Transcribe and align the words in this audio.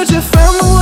heard 0.00 0.10
you 0.10 0.20
found 0.22 0.58
the 0.60 0.79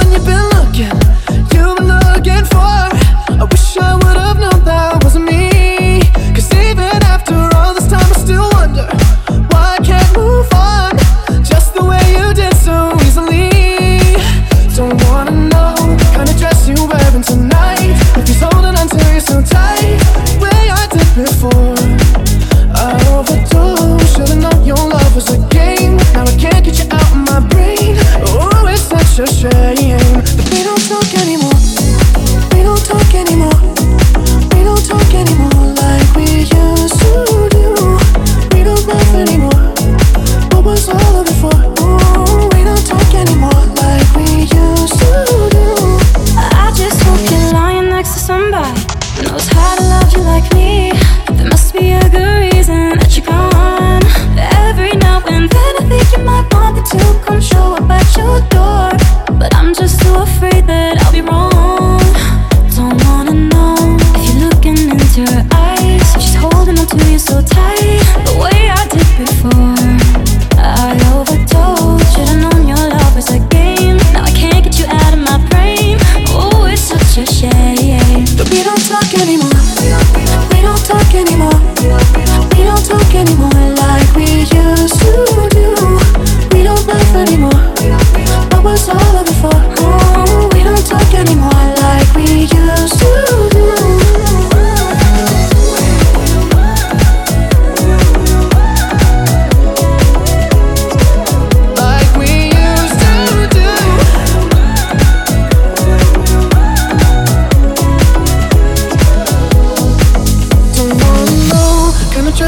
We 80.53 80.61
don't 80.63 80.85
talk 80.85 81.15
anymore. 81.15 81.68